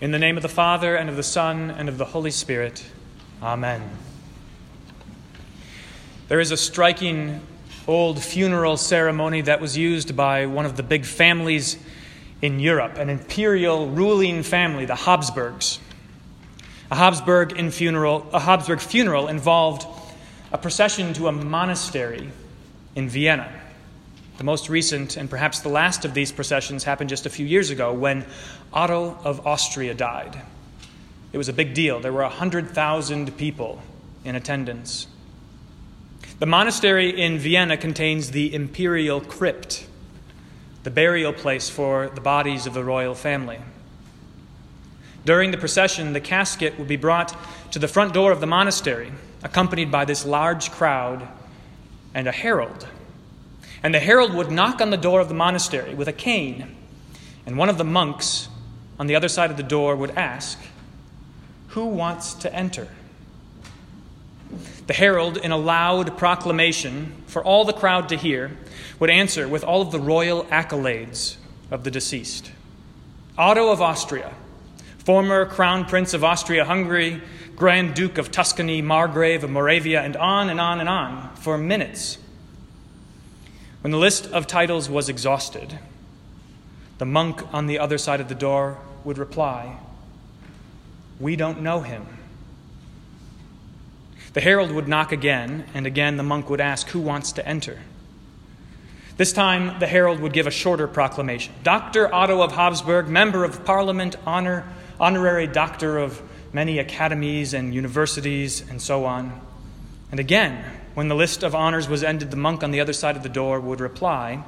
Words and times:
In 0.00 0.12
the 0.12 0.18
name 0.18 0.38
of 0.38 0.42
the 0.42 0.48
Father, 0.48 0.96
and 0.96 1.10
of 1.10 1.16
the 1.16 1.22
Son, 1.22 1.70
and 1.70 1.86
of 1.86 1.98
the 1.98 2.06
Holy 2.06 2.30
Spirit. 2.30 2.82
Amen. 3.42 3.82
There 6.28 6.40
is 6.40 6.50
a 6.50 6.56
striking 6.56 7.42
old 7.86 8.22
funeral 8.22 8.78
ceremony 8.78 9.42
that 9.42 9.60
was 9.60 9.76
used 9.76 10.16
by 10.16 10.46
one 10.46 10.64
of 10.64 10.78
the 10.78 10.82
big 10.82 11.04
families 11.04 11.76
in 12.40 12.60
Europe, 12.60 12.96
an 12.96 13.10
imperial 13.10 13.88
ruling 13.88 14.42
family, 14.42 14.86
the 14.86 14.94
Habsburgs. 14.94 15.78
A 16.90 16.94
Habsburg, 16.94 17.52
in 17.52 17.70
funeral, 17.70 18.26
a 18.32 18.40
Habsburg 18.40 18.80
funeral 18.80 19.28
involved 19.28 19.86
a 20.50 20.56
procession 20.56 21.12
to 21.12 21.28
a 21.28 21.32
monastery 21.32 22.30
in 22.94 23.10
Vienna. 23.10 23.52
The 24.40 24.44
most 24.44 24.70
recent 24.70 25.18
and 25.18 25.28
perhaps 25.28 25.60
the 25.60 25.68
last 25.68 26.06
of 26.06 26.14
these 26.14 26.32
processions 26.32 26.84
happened 26.84 27.10
just 27.10 27.26
a 27.26 27.28
few 27.28 27.44
years 27.44 27.68
ago 27.68 27.92
when 27.92 28.24
Otto 28.72 29.18
of 29.22 29.46
Austria 29.46 29.92
died. 29.92 30.40
It 31.34 31.36
was 31.36 31.50
a 31.50 31.52
big 31.52 31.74
deal. 31.74 32.00
There 32.00 32.10
were 32.10 32.22
100,000 32.22 33.36
people 33.36 33.82
in 34.24 34.36
attendance. 34.36 35.08
The 36.38 36.46
monastery 36.46 37.20
in 37.20 37.36
Vienna 37.36 37.76
contains 37.76 38.30
the 38.30 38.54
imperial 38.54 39.20
crypt, 39.20 39.86
the 40.84 40.90
burial 40.90 41.34
place 41.34 41.68
for 41.68 42.08
the 42.08 42.22
bodies 42.22 42.66
of 42.66 42.72
the 42.72 42.82
royal 42.82 43.14
family. 43.14 43.58
During 45.26 45.50
the 45.50 45.58
procession, 45.58 46.14
the 46.14 46.20
casket 46.20 46.78
would 46.78 46.88
be 46.88 46.96
brought 46.96 47.36
to 47.72 47.78
the 47.78 47.88
front 47.88 48.14
door 48.14 48.32
of 48.32 48.40
the 48.40 48.46
monastery, 48.46 49.12
accompanied 49.42 49.90
by 49.90 50.06
this 50.06 50.24
large 50.24 50.70
crowd 50.70 51.28
and 52.14 52.26
a 52.26 52.32
herald. 52.32 52.88
And 53.82 53.94
the 53.94 54.00
herald 54.00 54.34
would 54.34 54.50
knock 54.50 54.80
on 54.80 54.90
the 54.90 54.96
door 54.96 55.20
of 55.20 55.28
the 55.28 55.34
monastery 55.34 55.94
with 55.94 56.08
a 56.08 56.12
cane, 56.12 56.76
and 57.46 57.56
one 57.56 57.68
of 57.68 57.78
the 57.78 57.84
monks 57.84 58.48
on 58.98 59.06
the 59.06 59.16
other 59.16 59.28
side 59.28 59.50
of 59.50 59.56
the 59.56 59.62
door 59.62 59.96
would 59.96 60.10
ask, 60.10 60.58
Who 61.68 61.86
wants 61.86 62.34
to 62.34 62.54
enter? 62.54 62.88
The 64.86 64.92
herald, 64.92 65.36
in 65.36 65.52
a 65.52 65.56
loud 65.56 66.18
proclamation 66.18 67.12
for 67.26 67.42
all 67.44 67.64
the 67.64 67.72
crowd 67.72 68.08
to 68.10 68.16
hear, 68.16 68.56
would 68.98 69.08
answer 69.08 69.48
with 69.48 69.64
all 69.64 69.80
of 69.80 69.92
the 69.92 70.00
royal 70.00 70.44
accolades 70.46 71.36
of 71.70 71.84
the 71.84 71.90
deceased 71.90 72.50
Otto 73.38 73.70
of 73.70 73.80
Austria, 73.80 74.34
former 74.98 75.46
Crown 75.46 75.86
Prince 75.86 76.12
of 76.12 76.22
Austria 76.24 76.64
Hungary, 76.64 77.22
Grand 77.56 77.94
Duke 77.94 78.18
of 78.18 78.30
Tuscany, 78.30 78.82
Margrave 78.82 79.44
of 79.44 79.50
Moravia, 79.50 80.02
and 80.02 80.16
on 80.16 80.50
and 80.50 80.60
on 80.60 80.80
and 80.80 80.88
on 80.88 81.34
for 81.36 81.56
minutes. 81.56 82.18
When 83.82 83.90
the 83.90 83.98
list 83.98 84.26
of 84.26 84.46
titles 84.46 84.90
was 84.90 85.08
exhausted, 85.08 85.78
the 86.98 87.06
monk 87.06 87.42
on 87.54 87.66
the 87.66 87.78
other 87.78 87.96
side 87.96 88.20
of 88.20 88.28
the 88.28 88.34
door 88.34 88.78
would 89.04 89.16
reply, 89.16 89.78
We 91.18 91.34
don't 91.36 91.62
know 91.62 91.80
him. 91.80 92.06
The 94.32 94.40
herald 94.40 94.70
would 94.70 94.86
knock 94.86 95.12
again, 95.12 95.64
and 95.74 95.86
again 95.86 96.16
the 96.16 96.22
monk 96.22 96.50
would 96.50 96.60
ask, 96.60 96.88
Who 96.88 97.00
wants 97.00 97.32
to 97.32 97.48
enter? 97.48 97.78
This 99.16 99.32
time, 99.32 99.78
the 99.80 99.86
herald 99.86 100.20
would 100.20 100.32
give 100.32 100.46
a 100.46 100.50
shorter 100.50 100.86
proclamation 100.86 101.52
Dr. 101.62 102.12
Otto 102.14 102.42
of 102.42 102.52
Habsburg, 102.52 103.08
Member 103.08 103.44
of 103.44 103.64
Parliament, 103.64 104.16
honor, 104.26 104.66
honorary 104.98 105.46
doctor 105.46 105.98
of 105.98 106.22
many 106.52 106.78
academies 106.78 107.54
and 107.54 107.74
universities, 107.74 108.68
and 108.68 108.80
so 108.80 109.04
on. 109.04 109.40
And 110.10 110.20
again, 110.20 110.64
when 111.00 111.08
the 111.08 111.14
list 111.14 111.42
of 111.42 111.54
honors 111.54 111.88
was 111.88 112.04
ended, 112.04 112.30
the 112.30 112.36
monk 112.36 112.62
on 112.62 112.72
the 112.72 112.80
other 112.80 112.92
side 112.92 113.16
of 113.16 113.22
the 113.22 113.28
door 113.30 113.58
would 113.58 113.80
reply, 113.80 114.44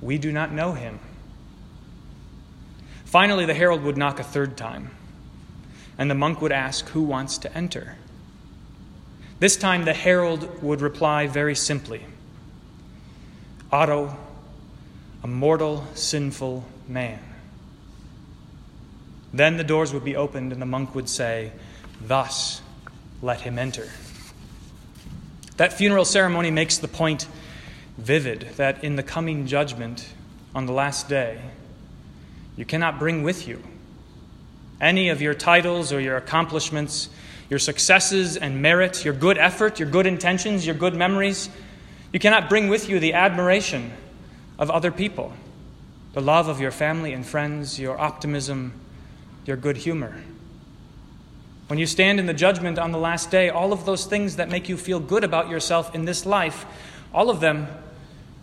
We 0.00 0.18
do 0.18 0.32
not 0.32 0.50
know 0.50 0.72
him. 0.72 0.98
Finally, 3.04 3.46
the 3.46 3.54
herald 3.54 3.84
would 3.84 3.96
knock 3.96 4.18
a 4.18 4.24
third 4.24 4.56
time, 4.56 4.90
and 5.96 6.10
the 6.10 6.16
monk 6.16 6.40
would 6.40 6.50
ask, 6.50 6.88
Who 6.88 7.02
wants 7.02 7.38
to 7.38 7.56
enter? 7.56 7.94
This 9.38 9.56
time, 9.56 9.84
the 9.84 9.92
herald 9.92 10.64
would 10.64 10.80
reply 10.80 11.28
very 11.28 11.54
simply 11.54 12.04
Otto, 13.70 14.16
a 15.22 15.28
mortal, 15.28 15.86
sinful 15.94 16.64
man. 16.88 17.20
Then 19.32 19.58
the 19.58 19.62
doors 19.62 19.94
would 19.94 20.04
be 20.04 20.16
opened, 20.16 20.50
and 20.50 20.60
the 20.60 20.66
monk 20.66 20.96
would 20.96 21.08
say, 21.08 21.52
Thus 22.00 22.62
let 23.22 23.42
him 23.42 23.60
enter. 23.60 23.88
That 25.60 25.74
funeral 25.74 26.06
ceremony 26.06 26.50
makes 26.50 26.78
the 26.78 26.88
point 26.88 27.26
vivid 27.98 28.48
that 28.56 28.82
in 28.82 28.96
the 28.96 29.02
coming 29.02 29.46
judgment 29.46 30.08
on 30.54 30.64
the 30.64 30.72
last 30.72 31.06
day, 31.06 31.38
you 32.56 32.64
cannot 32.64 32.98
bring 32.98 33.22
with 33.22 33.46
you 33.46 33.62
any 34.80 35.10
of 35.10 35.20
your 35.20 35.34
titles 35.34 35.92
or 35.92 36.00
your 36.00 36.16
accomplishments, 36.16 37.10
your 37.50 37.58
successes 37.58 38.38
and 38.38 38.62
merit, 38.62 39.04
your 39.04 39.12
good 39.12 39.36
effort, 39.36 39.78
your 39.78 39.90
good 39.90 40.06
intentions, 40.06 40.64
your 40.64 40.74
good 40.74 40.94
memories. 40.94 41.50
You 42.10 42.20
cannot 42.20 42.48
bring 42.48 42.68
with 42.68 42.88
you 42.88 42.98
the 42.98 43.12
admiration 43.12 43.92
of 44.58 44.70
other 44.70 44.90
people, 44.90 45.34
the 46.14 46.22
love 46.22 46.48
of 46.48 46.58
your 46.58 46.70
family 46.70 47.12
and 47.12 47.26
friends, 47.26 47.78
your 47.78 48.00
optimism, 48.00 48.72
your 49.44 49.58
good 49.58 49.76
humor. 49.76 50.22
When 51.70 51.78
you 51.78 51.86
stand 51.86 52.18
in 52.18 52.26
the 52.26 52.34
judgment 52.34 52.80
on 52.80 52.90
the 52.90 52.98
last 52.98 53.30
day, 53.30 53.48
all 53.48 53.72
of 53.72 53.84
those 53.84 54.04
things 54.04 54.34
that 54.36 54.48
make 54.48 54.68
you 54.68 54.76
feel 54.76 54.98
good 54.98 55.22
about 55.22 55.48
yourself 55.48 55.94
in 55.94 56.04
this 56.04 56.26
life, 56.26 56.66
all 57.14 57.30
of 57.30 57.38
them 57.38 57.68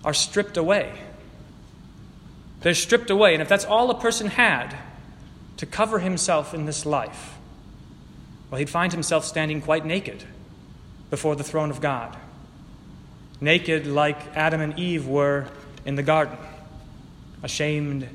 are 0.05 0.13
stripped 0.13 0.55
away. 0.55 0.97
They're 2.61 2.73
stripped 2.73 3.09
away. 3.09 3.33
And 3.33 3.41
if 3.41 3.49
that's 3.49 3.65
all 3.65 3.91
a 3.91 3.99
person 3.99 4.27
had 4.27 4.77
to 5.57 5.65
cover 5.65 5.99
himself 5.99 6.53
in 6.53 6.67
this 6.67 6.85
life, 6.85 7.35
well, 8.49 8.59
he'd 8.59 8.69
find 8.69 8.93
himself 8.93 9.25
standing 9.25 9.59
quite 9.61 9.85
naked 9.85 10.23
before 11.09 11.35
the 11.35 11.43
throne 11.43 11.69
of 11.69 11.81
God. 11.81 12.15
Naked 13.41 13.87
like 13.87 14.37
Adam 14.37 14.61
and 14.61 14.79
Eve 14.79 15.05
were 15.05 15.49
in 15.85 15.95
the 15.95 16.03
garden, 16.03 16.37
ashamed 17.43 18.07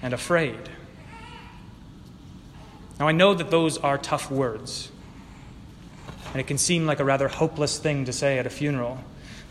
and 0.00 0.14
afraid. 0.14 0.70
Now, 3.00 3.08
I 3.08 3.12
know 3.12 3.32
that 3.32 3.50
those 3.50 3.78
are 3.78 3.96
tough 3.96 4.30
words, 4.30 4.92
and 6.32 6.40
it 6.40 6.46
can 6.46 6.58
seem 6.58 6.84
like 6.84 7.00
a 7.00 7.04
rather 7.04 7.28
hopeless 7.28 7.78
thing 7.78 8.04
to 8.04 8.12
say 8.12 8.38
at 8.38 8.46
a 8.46 8.50
funeral, 8.50 8.98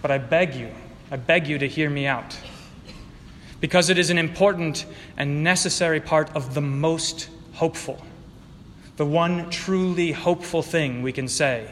but 0.04 0.12
I 0.12 0.20
beg 0.20 0.54
you, 0.54 0.70
I 1.10 1.18
beg 1.18 1.48
you 1.48 1.58
to 1.58 1.68
hear 1.68 1.90
me 1.90 2.06
out. 2.06 2.38
Because 3.60 3.90
it 3.90 3.98
is 3.98 4.12
an 4.12 4.20
important 4.20 4.86
and 5.18 5.44
necessary 5.44 6.00
part 6.00 6.34
of 6.36 6.54
the 6.54 6.62
most 6.62 7.28
hopeful, 7.54 8.00
the 8.98 9.06
one 9.06 9.50
truly 9.50 10.12
hopeful 10.12 10.62
thing 10.62 11.02
we 11.02 11.12
can 11.12 11.28
say 11.28 11.72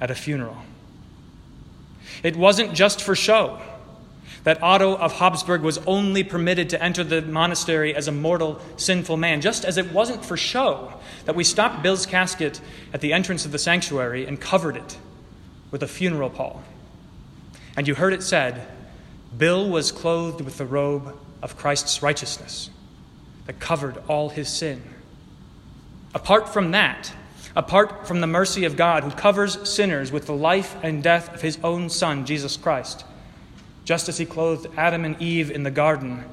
at 0.00 0.12
a 0.12 0.14
funeral. 0.14 0.58
It 2.22 2.36
wasn't 2.36 2.72
just 2.72 3.02
for 3.02 3.16
show 3.16 3.60
that 4.46 4.62
Otto 4.62 4.96
of 4.96 5.14
Habsburg 5.14 5.62
was 5.62 5.78
only 5.88 6.22
permitted 6.22 6.70
to 6.70 6.80
enter 6.80 7.02
the 7.02 7.20
monastery 7.20 7.96
as 7.96 8.06
a 8.06 8.12
mortal, 8.12 8.60
sinful 8.76 9.16
man, 9.16 9.40
just 9.40 9.64
as 9.64 9.76
it 9.76 9.90
wasn't 9.90 10.24
for 10.24 10.36
show 10.36 10.92
that 11.24 11.34
we 11.34 11.42
stopped 11.42 11.82
Bill's 11.82 12.06
casket 12.06 12.60
at 12.92 13.00
the 13.00 13.12
entrance 13.12 13.44
of 13.44 13.50
the 13.50 13.58
sanctuary 13.58 14.24
and 14.24 14.40
covered 14.40 14.76
it 14.76 14.98
with 15.72 15.82
a 15.82 15.88
funeral 15.88 16.30
pall. 16.30 16.62
And 17.76 17.88
you 17.88 17.96
heard 17.96 18.12
it 18.12 18.22
said, 18.22 18.64
Bill 19.36 19.68
was 19.68 19.90
clothed 19.90 20.40
with 20.40 20.58
the 20.58 20.64
robe 20.64 21.18
of 21.42 21.56
Christ's 21.56 22.00
righteousness 22.00 22.70
that 23.46 23.58
covered 23.58 24.00
all 24.06 24.28
his 24.28 24.48
sin. 24.48 24.80
Apart 26.14 26.50
from 26.50 26.70
that, 26.70 27.12
apart 27.56 28.06
from 28.06 28.20
the 28.20 28.28
mercy 28.28 28.64
of 28.64 28.76
God 28.76 29.02
who 29.02 29.10
covers 29.10 29.68
sinners 29.68 30.12
with 30.12 30.26
the 30.26 30.36
life 30.36 30.76
and 30.84 31.02
death 31.02 31.34
of 31.34 31.42
his 31.42 31.58
own 31.64 31.90
Son, 31.90 32.24
Jesus 32.24 32.56
Christ, 32.56 33.04
just 33.86 34.10
as 34.10 34.18
he 34.18 34.26
clothed 34.26 34.66
Adam 34.76 35.04
and 35.04 35.20
Eve 35.22 35.50
in 35.50 35.62
the 35.62 35.70
garden 35.70 36.24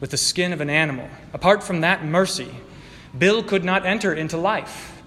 with 0.00 0.10
the 0.10 0.16
skin 0.16 0.52
of 0.52 0.62
an 0.62 0.70
animal. 0.70 1.08
Apart 1.34 1.62
from 1.62 1.82
that 1.82 2.04
mercy, 2.04 2.48
Bill 3.16 3.42
could 3.42 3.64
not 3.64 3.84
enter 3.84 4.14
into 4.14 4.38
life, 4.38 5.02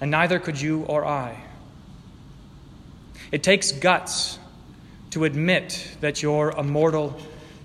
and 0.00 0.10
neither 0.10 0.38
could 0.38 0.60
you 0.60 0.82
or 0.82 1.06
I. 1.06 1.40
It 3.32 3.42
takes 3.42 3.72
guts 3.72 4.38
to 5.10 5.24
admit 5.24 5.96
that 6.00 6.22
you're 6.22 6.50
a 6.50 6.62
mortal, 6.62 7.16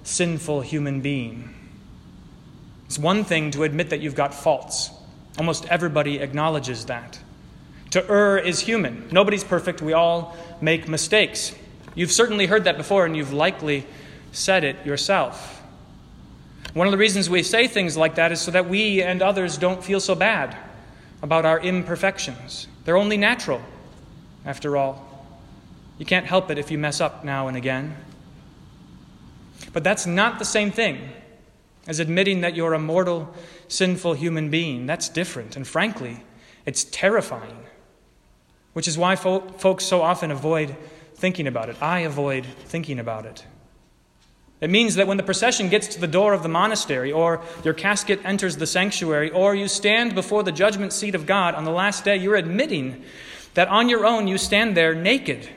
sinful 0.04 0.62
human 0.62 1.02
being. 1.02 1.54
It's 2.86 3.00
one 3.00 3.24
thing 3.24 3.52
to 3.52 3.64
admit 3.64 3.90
that 3.90 4.02
you've 4.02 4.16
got 4.16 4.34
faults. 4.34 4.92
Almost 5.38 5.66
everybody 5.68 6.20
acknowledges 6.20 6.86
that. 6.86 7.20
To 7.92 8.10
err 8.10 8.38
is 8.38 8.60
human. 8.60 9.08
Nobody's 9.12 9.44
perfect. 9.44 9.82
We 9.82 9.94
all 9.94 10.36
make 10.62 10.88
mistakes. 10.88 11.56
You've 11.96 12.12
certainly 12.12 12.46
heard 12.46 12.64
that 12.64 12.78
before, 12.78 13.06
and 13.06 13.16
you've 13.16 13.34
likely 13.34 13.86
said 14.32 14.64
it 14.64 14.86
yourself. 14.86 15.62
One 16.74 16.88
of 16.88 16.92
the 16.92 16.98
reasons 16.98 17.30
we 17.30 17.44
say 17.44 17.68
things 17.68 17.98
like 17.98 18.16
that 18.16 18.32
is 18.32 18.40
so 18.40 18.52
that 18.52 18.70
we 18.70 19.02
and 19.02 19.22
others 19.22 19.58
don't 19.58 19.84
feel 19.84 20.00
so 20.00 20.16
bad 20.16 20.56
about 21.22 21.46
our 21.46 21.60
imperfections. 21.60 22.68
They're 22.86 22.98
only 22.98 23.18
natural, 23.18 23.62
after 24.46 24.78
all. 24.78 25.28
You 25.98 26.06
can't 26.06 26.26
help 26.26 26.50
it 26.50 26.58
if 26.58 26.72
you 26.72 26.78
mess 26.78 27.02
up 27.02 27.26
now 27.26 27.48
and 27.48 27.58
again. 27.58 27.96
But 29.74 29.84
that's 29.84 30.06
not 30.06 30.40
the 30.40 30.46
same 30.46 30.72
thing 30.72 31.10
as 31.88 32.00
admitting 32.00 32.42
that 32.42 32.56
you're 32.56 32.74
a 32.74 32.80
mortal, 32.80 33.34
sinful 33.68 34.14
human 34.14 34.50
being. 34.50 34.86
That's 34.86 35.10
different, 35.10 35.56
and 35.56 35.68
frankly, 35.68 36.24
it's 36.66 36.86
terrifying, 36.86 37.66
which 38.74 38.88
is 38.88 38.98
why 38.98 39.16
fo- 39.16 39.42
folks 39.58 39.86
so 39.86 40.02
often 40.02 40.32
avoid 40.32 40.76
thinking 41.22 41.48
about 41.48 41.70
it. 41.70 41.82
I 41.82 42.00
avoid 42.00 42.46
thinking 42.66 43.00
about 43.00 43.28
it. 43.28 43.46
It 44.60 44.72
means 44.72 44.96
that 44.96 45.08
when 45.08 45.18
the 45.18 45.24
procession 45.24 45.70
gets 45.70 45.88
to 45.90 46.02
the 46.02 46.08
door 46.08 46.34
of 46.34 46.44
the 46.44 46.50
monastery, 46.50 47.12
or 47.12 47.42
your 47.64 47.76
casket 47.76 48.20
enters 48.26 48.58
the 48.58 48.68
sanctuary, 48.68 49.30
or 49.30 49.56
you 49.56 49.68
stand 49.68 50.16
before 50.16 50.44
the 50.44 50.52
judgment 50.52 50.94
seat 50.94 51.16
of 51.16 51.26
God 51.26 51.56
on 51.56 51.64
the 51.64 51.72
last 51.72 52.04
day, 52.04 52.18
you're 52.18 52.36
admitting 52.36 53.04
that 53.54 53.68
on 53.68 53.88
your 53.88 54.06
own 54.06 54.28
you 54.28 54.38
stand 54.38 54.76
there 54.76 54.96
naked, 54.96 55.48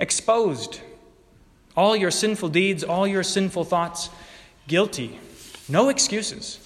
exposed. 0.00 0.80
All 1.76 1.96
your 1.96 2.10
sinful 2.10 2.48
deeds, 2.48 2.82
all 2.82 3.06
your 3.06 3.22
sinful 3.22 3.64
thoughts, 3.64 4.10
guilty. 4.66 5.18
No 5.68 5.88
excuses. 5.88 6.58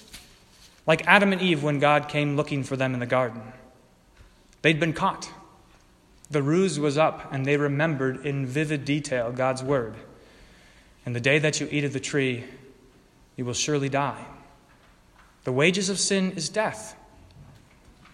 Like 0.87 1.05
Adam 1.07 1.33
and 1.33 1.41
Eve 1.41 1.63
when 1.63 1.79
God 1.79 2.09
came 2.09 2.35
looking 2.35 2.63
for 2.63 2.75
them 2.75 2.93
in 2.95 2.99
the 2.99 3.05
garden. 3.05 3.41
They'd 4.63 4.79
been 4.79 4.93
caught. 4.93 5.29
The 6.33 6.41
ruse 6.41 6.79
was 6.79 6.97
up, 6.97 7.31
and 7.31 7.45
they 7.45 7.57
remembered 7.57 8.25
in 8.25 8.47
vivid 8.47 8.85
detail 8.85 9.31
God's 9.31 9.61
word. 9.61 9.93
And 11.05 11.15
the 11.15 11.19
day 11.19 11.37
that 11.37 11.59
you 11.59 11.67
eat 11.69 11.83
of 11.83 11.93
the 11.93 11.99
tree, 11.99 12.43
you 13.35 13.45
will 13.45 13.53
surely 13.53 13.87
die. 13.87 14.25
The 15.43 15.51
wages 15.51 15.89
of 15.89 15.99
sin 15.99 16.31
is 16.31 16.49
death. 16.49 16.95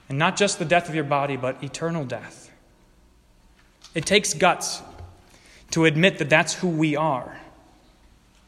And 0.09 0.19
not 0.19 0.35
just 0.35 0.59
the 0.59 0.65
death 0.65 0.89
of 0.89 0.95
your 0.95 1.05
body, 1.05 1.37
but 1.37 1.63
eternal 1.63 2.03
death. 2.03 2.51
It 3.95 4.05
takes 4.05 4.33
guts 4.33 4.81
to 5.71 5.85
admit 5.85 6.17
that 6.17 6.29
that's 6.29 6.55
who 6.55 6.67
we 6.67 6.97
are 6.97 7.39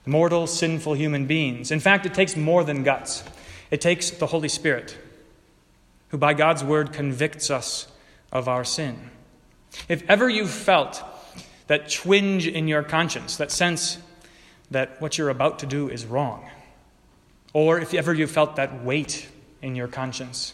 mortal, 0.05 0.47
sinful 0.47 0.95
human 0.95 1.27
beings. 1.27 1.71
In 1.71 1.79
fact, 1.79 2.05
it 2.05 2.13
takes 2.13 2.35
more 2.35 2.65
than 2.65 2.83
guts, 2.83 3.23
it 3.69 3.79
takes 3.79 4.09
the 4.09 4.25
Holy 4.25 4.49
Spirit, 4.49 4.97
who 6.09 6.17
by 6.17 6.33
God's 6.33 6.61
word 6.61 6.91
convicts 6.91 7.49
us 7.49 7.87
of 8.33 8.49
our 8.49 8.65
sin. 8.65 9.11
If 9.87 10.03
ever 10.09 10.29
you've 10.29 10.49
felt 10.49 11.01
that 11.67 11.89
twinge 11.89 12.47
in 12.47 12.67
your 12.67 12.83
conscience, 12.83 13.37
that 13.37 13.51
sense 13.51 13.97
that 14.71 15.01
what 15.01 15.17
you're 15.17 15.29
about 15.29 15.59
to 15.59 15.65
do 15.65 15.89
is 15.89 16.05
wrong. 16.05 16.49
Or 17.53 17.79
if 17.79 17.93
ever 17.93 18.13
you 18.13 18.27
felt 18.27 18.55
that 18.55 18.83
weight 18.83 19.27
in 19.61 19.75
your 19.75 19.87
conscience, 19.87 20.53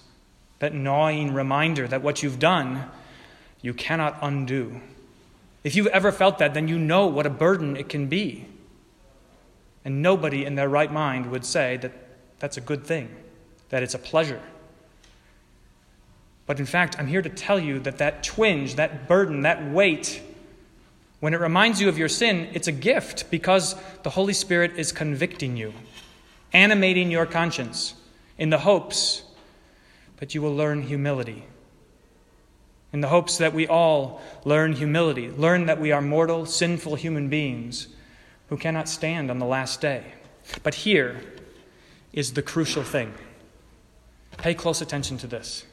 that 0.60 0.74
gnawing 0.74 1.34
reminder 1.34 1.88
that 1.88 2.02
what 2.02 2.24
you've 2.24 2.40
done, 2.40 2.90
you 3.62 3.74
cannot 3.74 4.18
undo. 4.22 4.82
If 5.64 5.76
you've 5.76 5.88
ever 5.88 6.12
felt 6.12 6.40
that, 6.40 6.54
then 6.54 6.68
you 6.68 6.80
know 6.80 7.08
what 7.08 7.26
a 7.26 7.30
burden 7.30 7.76
it 7.76 7.90
can 7.90 8.08
be. 8.08 8.46
And 9.86 10.02
nobody 10.02 10.46
in 10.46 10.56
their 10.56 10.70
right 10.70 10.92
mind 10.92 11.32
would 11.32 11.46
say 11.46 11.78
that 11.78 11.92
that's 12.40 12.58
a 12.58 12.62
good 12.62 12.86
thing, 12.86 13.16
that 13.70 13.84
it's 13.84 13.94
a 13.94 14.00
pleasure. 14.00 14.42
But 16.48 16.60
in 16.60 16.66
fact, 16.66 16.96
I'm 16.98 17.08
here 17.08 17.22
to 17.22 17.30
tell 17.30 17.60
you 17.60 17.78
that 17.80 18.00
that 18.00 18.24
twinge, 18.24 18.76
that 18.76 19.08
burden, 19.08 19.42
that 19.42 19.70
weight, 19.70 20.24
when 21.20 21.34
it 21.34 21.42
reminds 21.42 21.82
you 21.82 21.90
of 21.90 21.98
your 21.98 22.10
sin, 22.10 22.50
it's 22.54 22.68
a 22.68 22.72
gift 22.72 23.30
because 23.30 23.76
the 24.04 24.10
Holy 24.10 24.34
Spirit 24.34 24.78
is 24.78 24.92
convicting 24.92 25.58
you, 25.58 25.74
animating 26.54 27.12
your 27.12 27.26
conscience 27.26 27.96
in 28.38 28.50
the 28.50 28.60
hopes 28.60 29.24
that 30.18 30.34
you 30.34 30.42
will 30.42 30.56
learn 30.56 30.84
humility. 30.84 31.44
In 32.94 33.02
the 33.02 33.10
hopes 33.10 33.38
that 33.40 33.54
we 33.54 33.68
all 33.68 34.22
learn 34.46 34.74
humility, 34.74 35.30
learn 35.30 35.66
that 35.66 35.82
we 35.82 35.92
are 35.92 36.02
mortal, 36.02 36.46
sinful 36.46 36.96
human 36.96 37.28
beings 37.28 37.90
who 38.48 38.58
cannot 38.58 38.88
stand 38.88 39.30
on 39.30 39.40
the 39.40 39.46
last 39.46 39.82
day. 39.82 40.14
But 40.64 40.74
here 40.74 41.20
is 42.14 42.34
the 42.34 42.42
crucial 42.42 42.84
thing. 42.84 43.14
Pay 44.38 44.54
close 44.54 44.82
attention 44.82 45.18
to 45.18 45.28
this. 45.28 45.66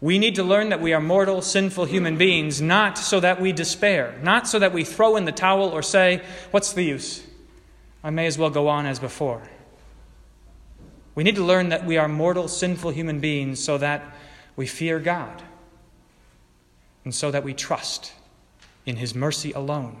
We 0.00 0.18
need 0.18 0.36
to 0.36 0.42
learn 0.42 0.70
that 0.70 0.80
we 0.80 0.94
are 0.94 1.00
mortal, 1.00 1.42
sinful 1.42 1.84
human 1.84 2.16
beings, 2.16 2.62
not 2.62 2.96
so 2.96 3.20
that 3.20 3.40
we 3.40 3.52
despair, 3.52 4.18
not 4.22 4.48
so 4.48 4.58
that 4.58 4.72
we 4.72 4.82
throw 4.82 5.16
in 5.16 5.26
the 5.26 5.32
towel 5.32 5.68
or 5.68 5.82
say, 5.82 6.22
What's 6.50 6.72
the 6.72 6.82
use? 6.82 7.22
I 8.02 8.08
may 8.08 8.26
as 8.26 8.38
well 8.38 8.48
go 8.48 8.68
on 8.68 8.86
as 8.86 8.98
before. 8.98 9.42
We 11.14 11.22
need 11.22 11.36
to 11.36 11.44
learn 11.44 11.68
that 11.68 11.84
we 11.84 11.98
are 11.98 12.08
mortal, 12.08 12.48
sinful 12.48 12.92
human 12.92 13.20
beings 13.20 13.62
so 13.62 13.76
that 13.76 14.02
we 14.56 14.66
fear 14.66 14.98
God 14.98 15.42
and 17.04 17.14
so 17.14 17.30
that 17.30 17.44
we 17.44 17.52
trust 17.52 18.12
in 18.86 18.96
His 18.96 19.14
mercy 19.14 19.52
alone. 19.52 20.00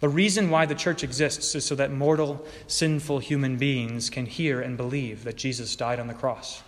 The 0.00 0.08
reason 0.08 0.48
why 0.48 0.64
the 0.64 0.74
church 0.74 1.04
exists 1.04 1.54
is 1.54 1.66
so 1.66 1.74
that 1.74 1.92
mortal, 1.92 2.46
sinful 2.68 3.18
human 3.18 3.58
beings 3.58 4.08
can 4.08 4.24
hear 4.24 4.62
and 4.62 4.78
believe 4.78 5.24
that 5.24 5.36
Jesus 5.36 5.76
died 5.76 6.00
on 6.00 6.06
the 6.06 6.14
cross 6.14 6.62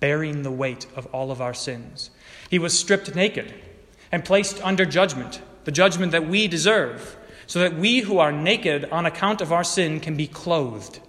bearing 0.00 0.42
the 0.42 0.50
weight 0.50 0.86
of 0.94 1.06
all 1.06 1.30
of 1.30 1.40
our 1.40 1.54
sins. 1.54 2.10
He 2.50 2.58
was 2.58 2.78
stripped 2.78 3.14
naked 3.14 3.54
and 4.12 4.24
placed 4.24 4.62
under 4.62 4.84
judgment, 4.84 5.40
the 5.64 5.72
judgment 5.72 6.12
that 6.12 6.28
we 6.28 6.48
deserve, 6.48 7.16
so 7.46 7.60
that 7.60 7.76
we 7.76 8.00
who 8.00 8.18
are 8.18 8.32
naked 8.32 8.84
on 8.86 9.06
account 9.06 9.40
of 9.40 9.52
our 9.52 9.64
sin 9.64 10.00
can 10.00 10.16
be 10.16 10.26
clothed 10.26 11.00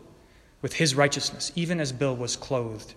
with 0.62 0.74
his 0.74 0.96
righteousness, 0.96 1.52
even 1.56 1.80
as 1.80 1.92
Bill 1.92 2.16
was 2.16 2.36
clothed 2.36 2.94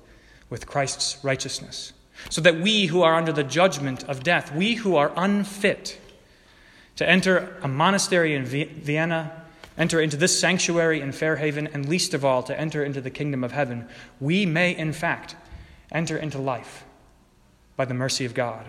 with 0.48 0.66
Christ's 0.66 1.22
righteousness. 1.22 1.92
So 2.28 2.40
that 2.42 2.60
we 2.60 2.86
who 2.86 3.02
are 3.02 3.14
under 3.14 3.32
the 3.32 3.44
judgment 3.44 4.04
of 4.04 4.22
death, 4.22 4.54
we 4.54 4.74
who 4.74 4.96
are 4.96 5.12
unfit 5.16 5.98
to 6.96 7.08
enter 7.08 7.56
a 7.62 7.68
monastery 7.68 8.34
in 8.34 8.44
Vienna, 8.44 9.44
enter 9.78 10.00
into 10.00 10.18
this 10.18 10.38
sanctuary 10.38 11.00
in 11.00 11.12
Fairhaven, 11.12 11.68
and 11.68 11.88
least 11.88 12.12
of 12.12 12.24
all, 12.24 12.42
to 12.42 12.58
enter 12.58 12.84
into 12.84 13.00
the 13.00 13.08
kingdom 13.08 13.42
of 13.42 13.52
heaven, 13.52 13.88
we 14.20 14.44
may, 14.44 14.76
in 14.76 14.92
fact, 14.92 15.34
enter 15.92 16.16
into 16.16 16.38
life 16.38 16.84
by 17.76 17.84
the 17.84 17.94
mercy 17.94 18.24
of 18.24 18.34
God. 18.34 18.64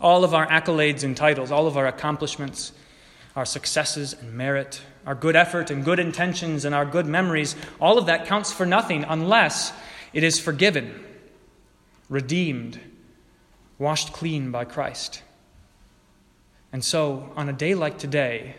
All 0.00 0.24
of 0.24 0.34
our 0.34 0.46
accolades 0.48 1.04
and 1.04 1.16
titles, 1.16 1.50
all 1.50 1.66
of 1.66 1.76
our 1.76 1.86
accomplishments, 1.86 2.72
our 3.36 3.44
successes 3.44 4.12
and 4.12 4.34
merit, 4.34 4.82
our 5.06 5.14
good 5.14 5.36
effort 5.36 5.70
and 5.70 5.84
good 5.84 5.98
intentions 5.98 6.64
and 6.64 6.74
our 6.74 6.84
good 6.84 7.06
memories, 7.06 7.56
all 7.80 7.98
of 7.98 8.06
that 8.06 8.26
counts 8.26 8.52
for 8.52 8.66
nothing 8.66 9.04
unless 9.08 9.72
it 10.12 10.22
is 10.22 10.38
forgiven, 10.38 11.04
redeemed, 12.08 12.78
washed 13.78 14.12
clean 14.12 14.50
by 14.50 14.64
Christ. 14.64 15.22
And 16.72 16.84
so, 16.84 17.32
on 17.36 17.48
a 17.48 17.52
day 17.52 17.74
like 17.74 17.98
today, 17.98 18.56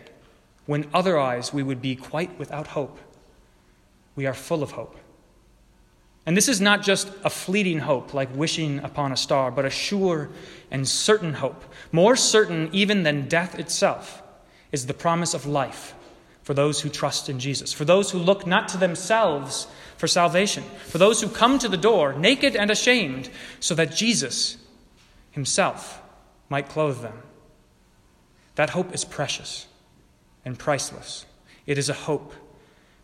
when 0.66 0.88
otherwise 0.94 1.52
we 1.52 1.62
would 1.62 1.82
be 1.82 1.96
quite 1.96 2.38
without 2.38 2.68
hope, 2.68 2.98
we 4.16 4.26
are 4.26 4.34
full 4.34 4.62
of 4.62 4.72
hope. 4.72 4.96
And 6.26 6.36
this 6.36 6.48
is 6.48 6.60
not 6.60 6.82
just 6.82 7.10
a 7.22 7.30
fleeting 7.30 7.80
hope, 7.80 8.14
like 8.14 8.34
wishing 8.34 8.78
upon 8.78 9.12
a 9.12 9.16
star, 9.16 9.50
but 9.50 9.66
a 9.66 9.70
sure 9.70 10.30
and 10.70 10.88
certain 10.88 11.34
hope. 11.34 11.64
More 11.92 12.16
certain 12.16 12.70
even 12.72 13.02
than 13.02 13.28
death 13.28 13.58
itself 13.58 14.22
is 14.72 14.86
the 14.86 14.94
promise 14.94 15.34
of 15.34 15.44
life 15.44 15.94
for 16.42 16.54
those 16.54 16.80
who 16.80 16.88
trust 16.88 17.28
in 17.28 17.38
Jesus, 17.38 17.72
for 17.72 17.84
those 17.84 18.10
who 18.10 18.18
look 18.18 18.46
not 18.46 18.68
to 18.68 18.78
themselves 18.78 19.66
for 19.96 20.06
salvation, 20.06 20.64
for 20.86 20.98
those 20.98 21.20
who 21.20 21.28
come 21.28 21.58
to 21.58 21.68
the 21.68 21.76
door 21.76 22.12
naked 22.14 22.56
and 22.56 22.70
ashamed, 22.70 23.30
so 23.60 23.74
that 23.74 23.94
Jesus 23.94 24.56
himself 25.30 26.02
might 26.48 26.68
clothe 26.68 27.00
them. 27.00 27.22
That 28.56 28.70
hope 28.70 28.94
is 28.94 29.04
precious 29.04 29.66
and 30.44 30.58
priceless. 30.58 31.26
It 31.66 31.78
is 31.78 31.88
a 31.88 31.94
hope 31.94 32.32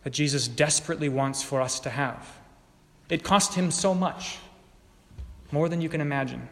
that 0.03 0.11
Jesus 0.11 0.47
desperately 0.47 1.09
wants 1.09 1.43
for 1.43 1.61
us 1.61 1.79
to 1.81 1.89
have. 1.89 2.40
It 3.11 3.25
cost 3.25 3.55
him 3.55 3.71
so 3.71 3.93
much, 3.93 4.37
more 5.51 5.67
than 5.67 5.81
you 5.81 5.89
can 5.89 5.99
imagine. 5.99 6.47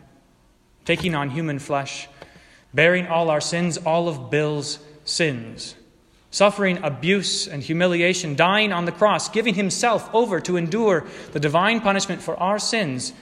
Taking 0.84 1.16
on 1.16 1.30
human 1.30 1.58
flesh, 1.58 2.10
bearing 2.74 3.08
all 3.08 3.30
our 3.30 3.40
sins, 3.40 3.78
all 3.78 4.10
of 4.10 4.30
Bill's 4.30 4.80
sins, 5.06 5.76
suffering 6.32 6.84
abuse 6.84 7.48
and 7.48 7.64
humiliation, 7.64 8.36
dying 8.36 8.74
on 8.74 8.84
the 8.84 8.92
cross, 8.92 9.30
giving 9.30 9.54
himself 9.54 10.14
over 10.14 10.42
to 10.42 10.58
endure 10.58 11.08
the 11.32 11.40
divine 11.40 11.80
punishment 11.80 12.22
for 12.22 12.36
our 12.36 12.60
sins 12.60 13.14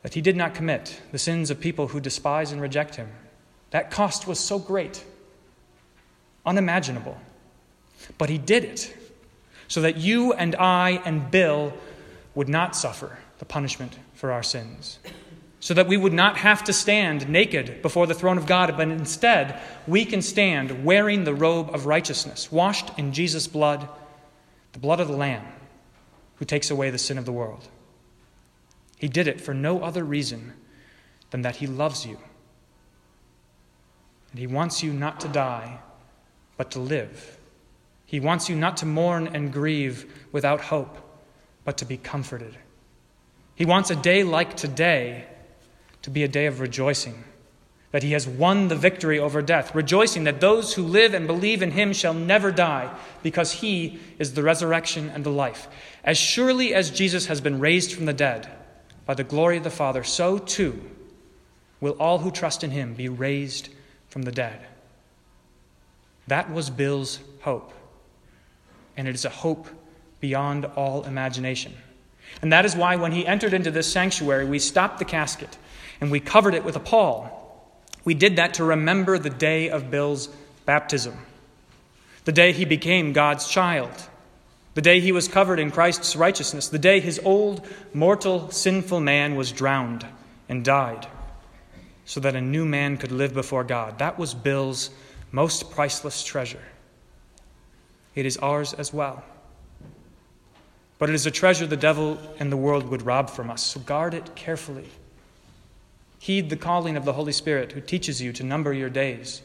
that 0.00 0.14
he 0.14 0.22
did 0.22 0.34
not 0.34 0.54
commit, 0.54 1.02
the 1.12 1.18
sins 1.18 1.50
of 1.50 1.60
people 1.60 1.88
who 1.88 2.00
despise 2.00 2.50
and 2.50 2.62
reject 2.62 2.96
him. 2.96 3.10
That 3.72 3.90
cost 3.90 4.26
was 4.26 4.40
so 4.40 4.58
great, 4.58 5.04
unimaginable. 6.46 7.18
But 8.16 8.30
he 8.30 8.38
did 8.38 8.64
it 8.64 8.96
so 9.66 9.82
that 9.82 9.98
you 9.98 10.32
and 10.32 10.56
I 10.56 11.02
and 11.04 11.30
Bill 11.30 11.74
would 12.34 12.48
not 12.48 12.76
suffer 12.76 13.18
the 13.38 13.44
punishment 13.44 13.98
for 14.14 14.32
our 14.32 14.42
sins, 14.42 14.98
so 15.60 15.74
that 15.74 15.88
we 15.88 15.96
would 15.96 16.12
not 16.12 16.36
have 16.36 16.62
to 16.64 16.72
stand 16.72 17.28
naked 17.28 17.82
before 17.82 18.06
the 18.06 18.14
throne 18.14 18.38
of 18.38 18.46
God, 18.46 18.76
but 18.76 18.88
instead 18.88 19.60
we 19.86 20.04
can 20.04 20.22
stand 20.22 20.84
wearing 20.84 21.24
the 21.24 21.34
robe 21.34 21.70
of 21.74 21.86
righteousness, 21.86 22.50
washed 22.52 22.96
in 22.98 23.12
Jesus' 23.12 23.46
blood, 23.46 23.88
the 24.72 24.78
blood 24.78 25.00
of 25.00 25.08
the 25.08 25.16
Lamb 25.16 25.44
who 26.36 26.44
takes 26.44 26.70
away 26.70 26.90
the 26.90 26.98
sin 26.98 27.18
of 27.18 27.24
the 27.24 27.32
world. 27.32 27.68
He 28.96 29.08
did 29.08 29.28
it 29.28 29.40
for 29.40 29.54
no 29.54 29.82
other 29.82 30.04
reason 30.04 30.54
than 31.30 31.42
that 31.42 31.56
He 31.56 31.66
loves 31.66 32.06
you. 32.06 32.18
And 34.30 34.38
He 34.38 34.46
wants 34.46 34.82
you 34.82 34.92
not 34.92 35.20
to 35.20 35.28
die, 35.28 35.80
but 36.56 36.70
to 36.72 36.78
live 36.78 37.38
He 38.04 38.20
wants 38.20 38.48
you 38.48 38.56
not 38.56 38.76
to 38.78 38.86
mourn 38.86 39.28
and 39.28 39.52
grieve 39.52 40.26
without 40.32 40.60
hope, 40.62 40.96
but 41.68 41.76
to 41.76 41.84
be 41.84 41.98
comforted. 41.98 42.56
He 43.54 43.66
wants 43.66 43.90
a 43.90 43.94
day 43.94 44.24
like 44.24 44.56
today 44.56 45.26
to 46.00 46.08
be 46.08 46.24
a 46.24 46.26
day 46.26 46.46
of 46.46 46.60
rejoicing, 46.60 47.24
that 47.90 48.02
he 48.02 48.12
has 48.12 48.26
won 48.26 48.68
the 48.68 48.74
victory 48.74 49.18
over 49.18 49.42
death, 49.42 49.74
rejoicing 49.74 50.24
that 50.24 50.40
those 50.40 50.72
who 50.72 50.82
live 50.82 51.12
and 51.12 51.26
believe 51.26 51.60
in 51.60 51.72
him 51.72 51.92
shall 51.92 52.14
never 52.14 52.50
die, 52.50 52.90
because 53.22 53.52
he 53.52 54.00
is 54.18 54.32
the 54.32 54.42
resurrection 54.42 55.10
and 55.10 55.24
the 55.24 55.30
life. 55.30 55.68
As 56.02 56.16
surely 56.16 56.72
as 56.72 56.90
Jesus 56.90 57.26
has 57.26 57.42
been 57.42 57.60
raised 57.60 57.92
from 57.92 58.06
the 58.06 58.14
dead 58.14 58.48
by 59.04 59.12
the 59.12 59.22
glory 59.22 59.58
of 59.58 59.64
the 59.64 59.68
Father, 59.68 60.02
so 60.02 60.38
too 60.38 60.82
will 61.82 61.98
all 62.00 62.20
who 62.20 62.30
trust 62.30 62.64
in 62.64 62.70
him 62.70 62.94
be 62.94 63.10
raised 63.10 63.68
from 64.08 64.22
the 64.22 64.32
dead. 64.32 64.66
That 66.28 66.50
was 66.50 66.70
Bill's 66.70 67.20
hope. 67.42 67.74
And 68.96 69.06
it 69.06 69.14
is 69.14 69.26
a 69.26 69.28
hope 69.28 69.68
beyond 70.20 70.64
all 70.64 71.04
imagination. 71.04 71.72
And 72.42 72.52
that 72.52 72.64
is 72.64 72.76
why, 72.76 72.96
when 72.96 73.12
he 73.12 73.26
entered 73.26 73.54
into 73.54 73.70
this 73.70 73.90
sanctuary, 73.90 74.44
we 74.44 74.58
stopped 74.58 74.98
the 74.98 75.04
casket 75.04 75.56
and 76.00 76.10
we 76.10 76.20
covered 76.20 76.54
it 76.54 76.64
with 76.64 76.76
a 76.76 76.80
pall. 76.80 77.34
We 78.04 78.14
did 78.14 78.36
that 78.36 78.54
to 78.54 78.64
remember 78.64 79.18
the 79.18 79.30
day 79.30 79.70
of 79.70 79.90
Bill's 79.90 80.28
baptism, 80.64 81.16
the 82.24 82.32
day 82.32 82.52
he 82.52 82.64
became 82.64 83.12
God's 83.12 83.48
child, 83.48 83.90
the 84.74 84.82
day 84.82 85.00
he 85.00 85.12
was 85.12 85.28
covered 85.28 85.58
in 85.58 85.70
Christ's 85.70 86.14
righteousness, 86.14 86.68
the 86.68 86.78
day 86.78 87.00
his 87.00 87.20
old, 87.24 87.66
mortal, 87.92 88.50
sinful 88.50 89.00
man 89.00 89.34
was 89.34 89.50
drowned 89.50 90.06
and 90.48 90.64
died, 90.64 91.06
so 92.04 92.20
that 92.20 92.36
a 92.36 92.40
new 92.40 92.64
man 92.64 92.96
could 92.96 93.12
live 93.12 93.34
before 93.34 93.64
God. 93.64 93.98
That 93.98 94.18
was 94.18 94.34
Bill's 94.34 94.90
most 95.32 95.70
priceless 95.70 96.22
treasure. 96.22 96.62
It 98.14 98.26
is 98.26 98.36
ours 98.38 98.72
as 98.72 98.92
well. 98.92 99.24
But 100.98 101.08
it 101.10 101.14
is 101.14 101.26
a 101.26 101.30
treasure 101.30 101.66
the 101.66 101.76
devil 101.76 102.18
and 102.38 102.50
the 102.50 102.56
world 102.56 102.88
would 102.88 103.02
rob 103.02 103.30
from 103.30 103.50
us, 103.50 103.62
so 103.62 103.80
guard 103.80 104.14
it 104.14 104.34
carefully. 104.34 104.88
Heed 106.18 106.50
the 106.50 106.56
calling 106.56 106.96
of 106.96 107.04
the 107.04 107.12
Holy 107.12 107.32
Spirit 107.32 107.72
who 107.72 107.80
teaches 107.80 108.20
you 108.20 108.32
to 108.32 108.42
number 108.44 108.72
your 108.72 108.90
days 108.90 109.42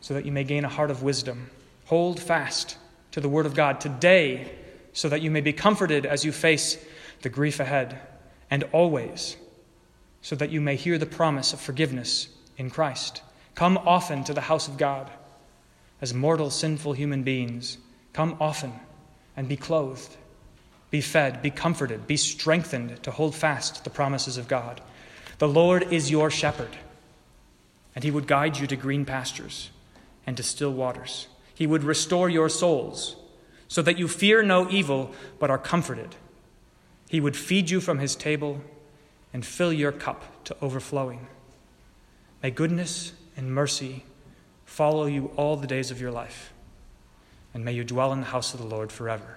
so 0.00 0.14
that 0.14 0.24
you 0.24 0.32
may 0.32 0.44
gain 0.44 0.64
a 0.64 0.68
heart 0.68 0.90
of 0.90 1.02
wisdom. 1.02 1.50
Hold 1.86 2.20
fast 2.20 2.78
to 3.12 3.20
the 3.20 3.28
Word 3.28 3.46
of 3.46 3.54
God 3.54 3.80
today 3.80 4.50
so 4.92 5.08
that 5.08 5.22
you 5.22 5.30
may 5.30 5.40
be 5.40 5.52
comforted 5.52 6.06
as 6.06 6.24
you 6.24 6.32
face 6.32 6.78
the 7.22 7.28
grief 7.28 7.60
ahead, 7.60 8.00
and 8.50 8.64
always 8.72 9.36
so 10.22 10.36
that 10.36 10.50
you 10.50 10.60
may 10.60 10.76
hear 10.76 10.98
the 10.98 11.06
promise 11.06 11.52
of 11.52 11.60
forgiveness 11.60 12.28
in 12.56 12.70
Christ. 12.70 13.22
Come 13.54 13.76
often 13.78 14.24
to 14.24 14.34
the 14.34 14.40
house 14.42 14.68
of 14.68 14.78
God 14.78 15.10
as 16.00 16.14
mortal, 16.14 16.50
sinful 16.50 16.92
human 16.92 17.22
beings. 17.22 17.78
Come 18.12 18.36
often 18.40 18.72
and 19.36 19.48
be 19.48 19.56
clothed, 19.56 20.16
be 20.90 21.00
fed, 21.00 21.42
be 21.42 21.50
comforted, 21.50 22.06
be 22.06 22.16
strengthened 22.16 23.02
to 23.02 23.10
hold 23.10 23.34
fast 23.34 23.84
the 23.84 23.90
promises 23.90 24.36
of 24.36 24.48
God. 24.48 24.80
The 25.38 25.48
Lord 25.48 25.92
is 25.92 26.10
your 26.10 26.30
shepherd, 26.30 26.76
and 27.94 28.02
he 28.02 28.10
would 28.10 28.26
guide 28.26 28.58
you 28.58 28.66
to 28.66 28.76
green 28.76 29.04
pastures 29.04 29.70
and 30.26 30.36
to 30.36 30.42
still 30.42 30.72
waters. 30.72 31.28
He 31.54 31.66
would 31.66 31.84
restore 31.84 32.28
your 32.28 32.48
souls 32.48 33.16
so 33.68 33.82
that 33.82 33.98
you 33.98 34.08
fear 34.08 34.42
no 34.42 34.68
evil 34.70 35.12
but 35.38 35.50
are 35.50 35.58
comforted. 35.58 36.16
He 37.08 37.20
would 37.20 37.36
feed 37.36 37.70
you 37.70 37.80
from 37.80 37.98
his 37.98 38.16
table 38.16 38.62
and 39.32 39.44
fill 39.44 39.72
your 39.72 39.92
cup 39.92 40.44
to 40.44 40.56
overflowing. 40.62 41.26
May 42.42 42.50
goodness 42.50 43.12
and 43.36 43.52
mercy 43.52 44.04
follow 44.64 45.06
you 45.06 45.30
all 45.36 45.56
the 45.56 45.66
days 45.66 45.90
of 45.90 46.00
your 46.00 46.10
life, 46.10 46.52
and 47.52 47.64
may 47.64 47.72
you 47.72 47.84
dwell 47.84 48.12
in 48.12 48.20
the 48.20 48.26
house 48.26 48.54
of 48.54 48.60
the 48.60 48.66
Lord 48.66 48.90
forever. 48.92 49.36